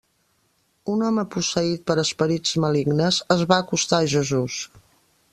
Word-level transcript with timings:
Un 0.93 1.03
home 1.09 1.25
posseït 1.35 1.83
per 1.91 1.95
esperits 2.03 2.55
malignes 2.63 3.19
es 3.35 3.43
va 3.53 3.59
acostar 3.65 3.99
a 3.99 4.09
Jesús. 4.15 4.57